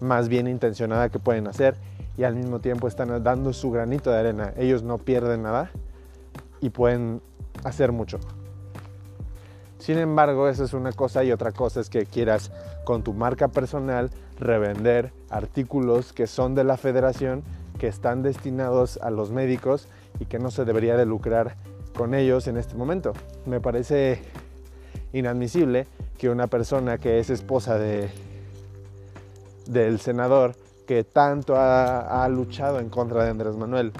más 0.00 0.28
bien 0.28 0.48
intencionada 0.48 1.08
que 1.10 1.18
pueden 1.18 1.46
hacer 1.46 1.76
y 2.16 2.24
al 2.24 2.34
mismo 2.34 2.60
tiempo 2.60 2.88
están 2.88 3.22
dando 3.22 3.52
su 3.52 3.70
granito 3.70 4.10
de 4.10 4.18
arena. 4.18 4.52
Ellos 4.56 4.82
no 4.82 4.98
pierden 4.98 5.42
nada 5.42 5.70
y 6.60 6.70
pueden 6.70 7.20
hacer 7.66 7.92
mucho. 7.92 8.18
Sin 9.78 9.98
embargo, 9.98 10.48
esa 10.48 10.64
es 10.64 10.72
una 10.72 10.92
cosa 10.92 11.22
y 11.24 11.32
otra 11.32 11.52
cosa 11.52 11.80
es 11.80 11.90
que 11.90 12.06
quieras 12.06 12.50
con 12.84 13.02
tu 13.02 13.12
marca 13.12 13.48
personal 13.48 14.10
revender 14.38 15.12
artículos 15.30 16.12
que 16.12 16.26
son 16.26 16.54
de 16.54 16.64
la 16.64 16.76
federación, 16.76 17.42
que 17.78 17.88
están 17.88 18.22
destinados 18.22 18.98
a 19.02 19.10
los 19.10 19.30
médicos 19.30 19.88
y 20.18 20.26
que 20.26 20.38
no 20.38 20.50
se 20.50 20.64
debería 20.64 20.96
de 20.96 21.06
lucrar 21.06 21.56
con 21.96 22.14
ellos 22.14 22.46
en 22.46 22.56
este 22.56 22.74
momento. 22.74 23.12
Me 23.44 23.60
parece 23.60 24.22
inadmisible 25.12 25.86
que 26.18 26.30
una 26.30 26.46
persona 26.46 26.98
que 26.98 27.18
es 27.18 27.30
esposa 27.30 27.78
de, 27.78 28.08
del 29.66 30.00
senador 30.00 30.54
que 30.86 31.04
tanto 31.04 31.56
ha, 31.56 32.24
ha 32.24 32.28
luchado 32.28 32.80
en 32.80 32.88
contra 32.88 33.24
de 33.24 33.30
Andrés 33.30 33.56
Manuel, 33.56 33.92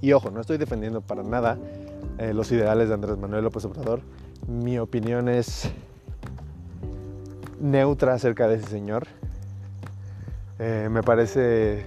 y 0.00 0.12
ojo, 0.12 0.30
no 0.30 0.40
estoy 0.40 0.58
defendiendo 0.58 1.00
para 1.00 1.22
nada 1.22 1.56
eh, 2.18 2.32
los 2.32 2.50
ideales 2.52 2.88
de 2.88 2.94
Andrés 2.94 3.18
Manuel 3.18 3.44
López 3.44 3.64
Obrador. 3.64 4.00
Mi 4.46 4.78
opinión 4.78 5.28
es 5.28 5.70
neutra 7.60 8.14
acerca 8.14 8.46
de 8.46 8.56
ese 8.56 8.66
señor. 8.68 9.06
Eh, 10.58 10.88
me 10.90 11.02
parece 11.02 11.86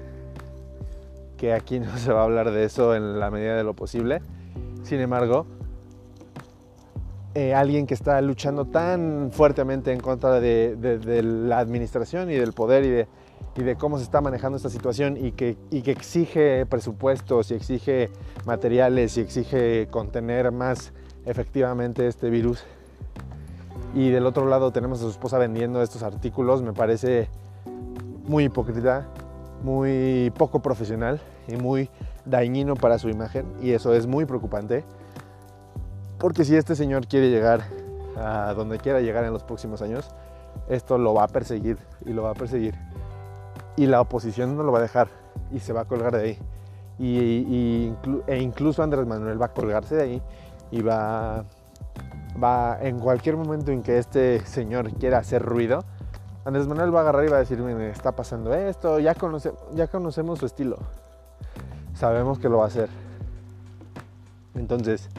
que 1.38 1.54
aquí 1.54 1.80
no 1.80 1.98
se 1.98 2.12
va 2.12 2.22
a 2.22 2.24
hablar 2.24 2.52
de 2.52 2.66
eso 2.66 2.96
en 2.96 3.20
la 3.20 3.32
medida 3.32 3.56
de 3.56 3.64
lo 3.64 3.74
posible. 3.74 4.22
Sin 4.84 5.00
embargo, 5.00 5.46
eh, 7.36 7.54
alguien 7.54 7.86
que 7.88 7.94
está 7.94 8.20
luchando 8.22 8.66
tan 8.66 9.30
fuertemente 9.32 9.92
en 9.94 10.00
contra 10.00 10.40
de 10.40 11.22
la 11.24 11.60
administración 11.60 12.32
y 12.32 12.36
del 12.36 12.54
poder 12.54 12.84
y 12.84 12.90
de 12.90 13.08
y 13.58 13.64
de 13.64 13.76
cómo 13.76 13.98
se 13.98 14.04
está 14.04 14.22
manejando 14.22 14.56
esta 14.56 14.70
situación 14.70 15.18
y 15.18 15.32
que, 15.32 15.58
que 15.70 15.92
exige 15.92 16.66
presupuestos 16.68 17.52
y 17.52 17.56
exige 17.56 18.10
materiales 18.46 19.18
y 19.18 19.22
exige 19.22 19.88
contener 19.90 20.52
más 20.52 20.94
efectivamente 21.26 22.08
este 22.08 22.30
virus. 22.30 22.64
Y 23.96 24.10
del 24.12 24.26
otro 24.26 24.46
lado 24.46 24.72
tenemos 24.72 25.00
a 25.00 25.04
su 25.04 25.10
esposa 25.10 25.40
vendiendo 25.40 25.82
estos 25.82 26.04
artículos, 26.04 26.62
me 26.62 26.74
parece 26.74 27.30
muy 28.28 28.46
hipócrita, 28.46 29.08
muy 29.64 30.32
poco 30.38 30.62
profesional 30.62 31.20
y 31.48 31.56
muy 31.56 31.90
dañino 32.26 32.76
para 32.76 33.00
su 33.00 33.10
imagen 33.10 33.46
y 33.62 33.72
eso 33.72 33.94
es 33.94 34.06
muy 34.06 34.26
preocupante 34.26 34.84
porque 36.20 36.46
si 36.46 36.56
este 36.56 36.76
señor 36.76 37.08
quiere 37.08 37.30
llegar 37.30 37.62
a 38.18 38.54
donde 38.56 38.80
quiera 38.80 39.02
llegar 39.02 39.24
en 39.24 39.34
los 39.34 39.44
próximos 39.44 39.82
años, 39.82 40.10
esto 40.68 40.98
lo 40.98 41.14
va 41.14 41.24
a 41.24 41.28
perseguir 41.28 41.78
y 42.06 42.14
lo 42.14 42.24
va 42.24 42.32
a 42.32 42.34
perseguir 42.34 42.74
y 43.78 43.86
la 43.86 44.02
oposición 44.02 44.58
no 44.58 44.64
lo 44.64 44.74
va 44.74 44.80
a 44.80 44.82
dejar 44.82 45.08
y 45.52 45.60
se 45.60 45.72
va 45.72 45.82
a 45.82 45.86
colgar 45.86 46.18
de 46.18 46.22
ahí. 46.22 46.40
Y, 47.00 47.94
e 48.26 48.38
incluso 48.40 48.82
Andrés 48.82 49.06
Manuel 49.06 49.40
va 49.40 49.46
a 49.46 49.54
colgarse 49.54 49.96
de 49.96 50.02
ahí 50.02 50.22
y 50.72 50.82
va, 50.82 51.46
va 52.44 52.80
en 52.82 53.00
cualquier 53.00 53.38
momento 53.38 53.72
en 53.72 53.84
que 53.84 54.00
este 54.00 54.44
señor 54.46 54.92
quiera 54.94 55.20
hacer 55.20 55.44
ruido, 55.44 55.86
Andrés 56.44 56.68
Manuel 56.68 56.94
va 56.94 57.00
a 57.00 57.02
agarrar 57.04 57.26
y 57.26 57.30
va 57.30 57.38
a 57.38 57.40
decir, 57.40 57.60
me 57.60 57.90
está 57.90 58.14
pasando 58.14 58.54
esto, 58.54 59.00
ya, 59.00 59.14
conoce, 59.14 59.54
ya 59.74 59.88
conocemos 59.88 60.40
su 60.40 60.48
estilo, 60.48 60.78
sabemos 61.94 62.40
que 62.40 62.50
lo 62.50 62.58
va 62.58 62.64
a 62.64 62.68
hacer. 62.68 62.90
Entonces, 64.56 65.10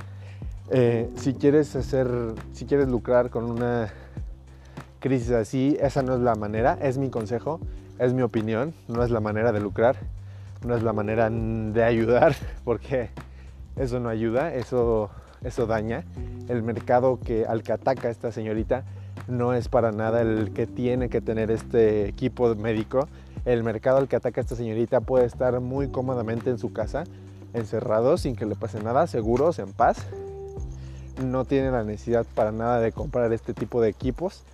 eh, 0.70 1.12
si 1.16 1.34
quieres 1.34 1.76
hacer, 1.76 2.08
si 2.52 2.66
quieres 2.66 2.88
lucrar 2.88 3.30
con 3.30 3.48
una 3.48 3.92
crisis 4.98 5.30
así, 5.30 5.76
esa 5.80 6.02
no 6.02 6.14
es 6.14 6.20
la 6.20 6.34
manera, 6.34 6.76
es 6.82 6.98
mi 6.98 7.08
consejo 7.08 7.60
es 7.98 8.12
mi 8.12 8.22
opinión, 8.22 8.74
no 8.86 9.02
es 9.02 9.10
la 9.10 9.20
manera 9.20 9.52
de 9.52 9.60
lucrar, 9.60 9.96
no 10.64 10.76
es 10.76 10.82
la 10.82 10.92
manera 10.92 11.30
de 11.30 11.84
ayudar, 11.84 12.34
porque 12.64 13.10
eso 13.76 14.00
no 14.00 14.08
ayuda, 14.08 14.54
eso, 14.54 15.10
eso 15.42 15.66
daña. 15.66 16.04
El 16.48 16.62
mercado 16.62 17.18
que, 17.20 17.46
al 17.46 17.62
que 17.62 17.72
ataca 17.72 18.10
esta 18.10 18.32
señorita 18.32 18.84
no 19.26 19.54
es 19.54 19.68
para 19.68 19.92
nada 19.92 20.22
el 20.22 20.52
que 20.52 20.66
tiene 20.66 21.08
que 21.08 21.20
tener 21.20 21.50
este 21.50 22.08
equipo 22.08 22.54
médico. 22.54 23.08
El 23.44 23.62
mercado 23.62 23.98
al 23.98 24.08
que 24.08 24.16
ataca 24.16 24.40
esta 24.40 24.56
señorita 24.56 25.00
puede 25.00 25.26
estar 25.26 25.60
muy 25.60 25.88
cómodamente 25.88 26.50
en 26.50 26.58
su 26.58 26.72
casa 26.72 27.04
encerrados 27.54 28.22
sin 28.22 28.36
que 28.36 28.46
le 28.46 28.54
pase 28.54 28.82
nada, 28.82 29.06
seguros, 29.06 29.58
en 29.58 29.72
paz. 29.72 30.06
No 31.24 31.44
tienen 31.44 31.72
la 31.72 31.82
necesidad 31.82 32.26
para 32.34 32.52
nada 32.52 32.80
de 32.80 32.92
comprar 32.92 33.32
este 33.32 33.54
tipo 33.54 33.80
de 33.80 33.88
equipos 33.88 34.44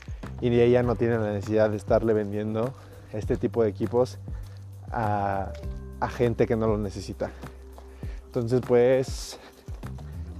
y 0.40 0.48
ella 0.48 0.82
no 0.82 0.94
tiene 0.94 1.18
la 1.18 1.32
necesidad 1.32 1.70
de 1.70 1.76
estarle 1.76 2.14
vendiendo 2.14 2.72
este 3.14 3.36
tipo 3.36 3.62
de 3.62 3.70
equipos 3.70 4.18
a, 4.90 5.52
gente 6.10 6.46
que 6.46 6.54
no 6.54 6.66
lo 6.66 6.76
necesita. 6.76 7.30
Entonces, 8.26 8.60
pues, 8.66 9.38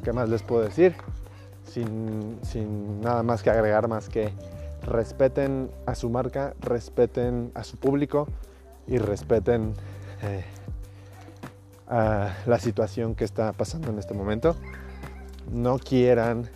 ¿qué 0.02 0.12
más 0.12 0.28
les 0.28 0.42
puedo 0.42 0.62
decir? 0.62 0.94
Sin, 1.64 3.00
nada 3.00 3.22
más 3.22 3.42
que 3.42 3.48
agregar, 3.48 3.88
más 3.88 4.10
que 4.10 4.30
respeten 4.82 5.70
a 5.86 5.94
su 5.94 6.10
marca, 6.10 6.54
respeten 6.60 7.50
a 7.54 7.64
su 7.64 7.78
público 7.78 8.28
y 8.86 8.98
respeten 8.98 9.72
eh, 10.22 10.44
a 11.88 12.34
la 12.44 12.58
situación 12.58 13.14
que 13.14 13.24
está 13.24 13.54
pasando 13.54 13.90
en 13.90 13.98
este 13.98 14.12
momento. 14.12 14.54
No 15.50 15.78
quieran 15.78 16.50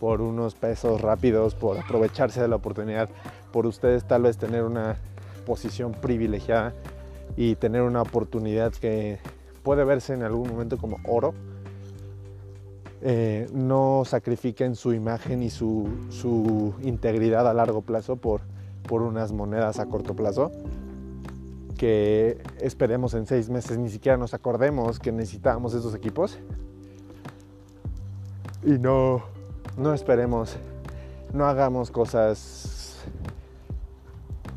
por 0.00 0.20
unos 0.20 0.54
pesos 0.54 1.00
rápidos, 1.00 1.54
por 1.54 1.78
aprovecharse 1.78 2.40
de 2.40 2.48
la 2.48 2.56
oportunidad, 2.56 3.08
por 3.52 3.66
ustedes 3.66 4.06
tal 4.06 4.22
vez 4.22 4.36
tener 4.36 4.62
una 4.62 4.96
posición 5.44 5.92
privilegiada 5.92 6.74
y 7.36 7.54
tener 7.56 7.82
una 7.82 8.02
oportunidad 8.02 8.72
que 8.72 9.18
puede 9.62 9.84
verse 9.84 10.14
en 10.14 10.22
algún 10.22 10.48
momento 10.48 10.78
como 10.78 10.98
oro. 11.04 11.34
Eh, 13.02 13.48
no 13.52 14.04
sacrifiquen 14.06 14.74
su 14.74 14.92
imagen 14.92 15.42
y 15.42 15.50
su, 15.50 16.74
integridad 16.82 17.46
a 17.48 17.54
largo 17.54 17.82
plazo 17.82 18.16
por, 18.16 18.40
por 18.88 19.02
unas 19.02 19.32
monedas 19.32 19.78
a 19.78 19.86
corto 19.86 20.14
plazo 20.14 20.50
que 21.76 22.42
esperemos 22.58 23.12
en 23.12 23.26
seis 23.26 23.50
meses 23.50 23.76
ni 23.76 23.90
siquiera 23.90 24.16
nos 24.16 24.32
acordemos 24.32 24.98
que 24.98 25.12
necesitábamos 25.12 25.74
esos 25.74 25.94
equipos 25.94 26.38
y 28.64 28.78
no, 28.78 29.22
no 29.76 29.94
esperemos, 29.94 30.56
no 31.32 31.46
hagamos 31.46 31.90
cosas 31.90 32.75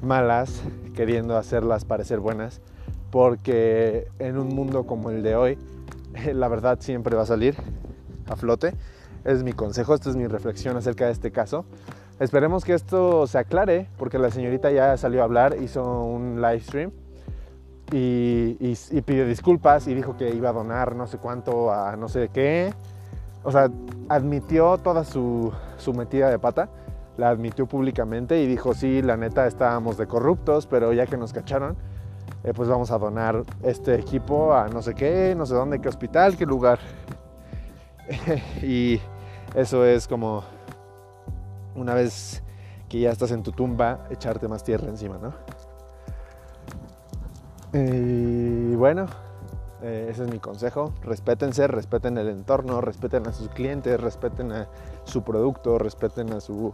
malas 0.02 0.62
queriendo 0.96 1.38
hacerlas 1.38 1.86
parecer 1.86 2.20
buenas, 2.20 2.62
porque 3.12 4.08
en 4.20 4.38
un 4.38 4.50
mundo 4.50 4.86
como 4.86 5.10
el 5.10 5.24
de 5.24 5.36
hoy, 5.36 5.58
la 6.34 6.48
verdad 6.48 6.78
siempre 6.82 7.16
va 7.16 7.24
a 7.24 7.26
salir 7.26 7.56
a 8.28 8.36
flote. 8.36 8.74
Es 9.26 9.44
mi 9.44 9.54
consejo, 9.54 9.94
esta 9.94 10.10
es 10.10 10.16
mi 10.16 10.28
reflexión 10.28 10.78
acerca 10.78 11.06
de 11.06 11.12
este 11.12 11.32
caso. 11.32 11.66
Esperemos 12.20 12.66
que 12.66 12.74
esto 12.74 13.28
se 13.28 13.38
aclare, 13.38 13.88
porque 13.98 14.20
la 14.20 14.32
señorita 14.32 14.72
ya 14.72 14.98
salió 14.98 15.22
a 15.22 15.24
hablar, 15.26 15.58
hizo 15.62 16.04
un 16.04 16.42
live 16.42 16.60
stream 16.60 16.92
y, 17.92 18.58
y 18.60 19.02
pidió 19.02 19.26
disculpas 19.26 19.88
y 19.88 19.94
dijo 19.94 20.16
que 20.18 20.30
iba 20.30 20.50
a 20.50 20.54
donar 20.54 20.96
no 20.96 21.08
sé 21.08 21.18
cuánto 21.18 21.74
a 21.74 21.96
no 21.96 22.08
sé 22.08 22.30
qué 22.32 22.72
o 23.44 23.52
sea, 23.52 23.70
admitió 24.10 24.78
toda 24.78 25.04
su, 25.04 25.54
metida 25.96 26.30
de 26.30 26.40
pata, 26.40 26.70
la 27.20 27.30
admitió 27.30 27.68
públicamente 27.68 28.42
y 28.42 28.48
dijo, 28.48 28.74
sí, 28.74 29.02
la 29.02 29.18
neta 29.18 29.46
estábamos 29.46 29.98
de 29.98 30.08
corruptos, 30.08 30.66
pero 30.68 30.94
ya 30.94 31.06
que 31.06 31.18
nos 31.18 31.34
cacharon, 31.34 31.76
eh, 32.46 32.54
pues 32.56 32.70
vamos 32.70 32.92
a 32.92 32.98
donar 32.98 33.44
este 33.62 33.96
equipo 33.96 34.54
a 34.54 34.70
no 34.70 34.82
sé 34.82 34.96
qué, 34.96 35.36
no 35.38 35.46
sé 35.46 35.54
dónde, 35.54 35.80
qué 35.82 35.90
hospital, 35.90 36.38
qué 36.38 36.46
lugar. 36.46 36.80
y 38.64 39.02
eso 39.54 39.86
es 39.86 40.08
como 40.08 40.44
una 41.76 41.94
vez 41.94 42.42
que 42.88 43.02
ya 43.02 43.12
estás 43.12 43.32
en 43.32 43.44
tu 43.44 43.52
tumba, 43.52 44.08
echarte 44.10 44.48
más 44.48 44.64
tierra 44.64 44.88
encima, 44.88 45.18
¿no? 45.22 45.34
Y 47.74 48.76
bueno, 48.76 49.06
eh, 49.84 50.08
ese 50.10 50.24
es 50.24 50.32
mi 50.32 50.40
consejo. 50.40 50.94
Respétense, 51.04 51.68
respeten 51.68 52.18
el 52.18 52.30
entorno, 52.30 52.80
respeten 52.80 53.28
a 53.28 53.34
sus 53.34 53.50
clientes, 53.50 54.00
respeten 54.00 54.52
a 54.54 54.68
su 55.04 55.24
producto, 55.24 55.78
respeten 55.78 56.34
a 56.34 56.40
su, 56.40 56.74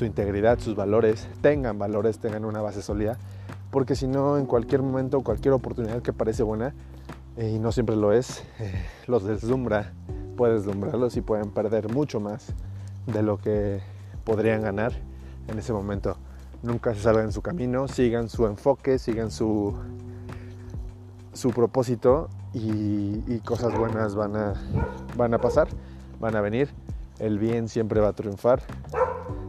integridad, 0.00 0.58
sus 0.58 0.76
valores. 0.76 1.28
Tengan 1.40 1.78
valores, 1.78 2.18
tengan 2.18 2.44
una 2.44 2.60
base 2.60 2.82
sólida. 2.82 3.18
Porque 3.70 3.94
si 3.94 4.06
no, 4.06 4.38
en 4.38 4.46
cualquier 4.46 4.82
momento, 4.82 5.20
cualquier 5.20 5.54
oportunidad 5.54 6.02
que 6.02 6.12
parece 6.12 6.42
buena, 6.42 6.74
eh, 7.36 7.52
y 7.54 7.58
no 7.58 7.70
siempre 7.72 7.96
lo 7.96 8.12
es, 8.12 8.42
eh, 8.58 8.84
los 9.06 9.24
deslumbra, 9.24 9.92
puede 10.36 10.54
deslumbrarlos 10.54 11.16
y 11.16 11.20
pueden 11.20 11.50
perder 11.50 11.92
mucho 11.92 12.18
más 12.18 12.52
de 13.06 13.22
lo 13.22 13.38
que 13.38 13.80
podrían 14.24 14.62
ganar 14.62 14.92
en 15.48 15.58
ese 15.58 15.72
momento. 15.72 16.16
Nunca 16.62 16.94
se 16.94 17.00
salgan 17.00 17.26
en 17.26 17.32
su 17.32 17.42
camino, 17.42 17.88
sigan 17.88 18.28
su 18.28 18.46
enfoque, 18.46 18.98
sigan 18.98 19.30
su, 19.30 19.74
su 21.32 21.50
propósito 21.50 22.28
y, 22.52 23.38
cosas 23.40 23.76
buenas 23.76 24.14
van 24.14 24.36
a, 24.36 24.54
van 25.16 25.32
a 25.34 25.38
pasar, 25.38 25.68
van 26.20 26.36
a 26.36 26.40
venir. 26.40 26.68
El 27.18 27.38
bien 27.38 27.68
siempre 27.68 28.00
va 28.00 28.08
a 28.08 28.12
triunfar. 28.12 28.62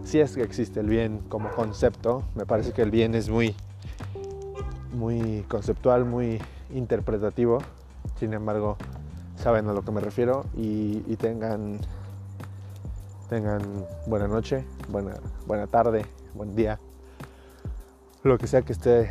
Si 0.03 0.19
es 0.19 0.35
que 0.35 0.43
existe 0.43 0.79
el 0.79 0.87
bien 0.87 1.19
como 1.29 1.51
concepto, 1.51 2.23
me 2.35 2.45
parece 2.45 2.73
que 2.73 2.81
el 2.81 2.91
bien 2.91 3.15
es 3.15 3.29
muy, 3.29 3.55
muy 4.93 5.45
conceptual, 5.47 6.05
muy 6.05 6.39
interpretativo. 6.73 7.59
Sin 8.19 8.33
embargo, 8.33 8.77
saben 9.35 9.67
a 9.67 9.73
lo 9.73 9.83
que 9.83 9.91
me 9.91 10.01
refiero 10.01 10.45
y, 10.55 10.99
tengan, 11.17 11.79
tengan 13.29 13.61
buena 14.07 14.27
noche, 14.27 14.65
buena, 14.89 15.13
buena 15.47 15.67
tarde, 15.67 16.05
buen 16.35 16.55
día, 16.55 16.79
lo 18.23 18.37
que 18.37 18.47
sea 18.47 18.61
que 18.61 18.73
esté 18.73 19.09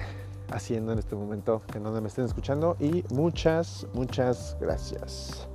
haciendo 0.52 0.92
en 0.92 0.98
este 0.98 1.14
momento 1.14 1.62
en 1.74 1.82
donde 1.82 2.00
me 2.00 2.08
estén 2.08 2.24
escuchando 2.24 2.76
y 2.78 3.04
muchas, 3.10 3.86
muchas 3.92 4.56
gracias. 4.60 5.49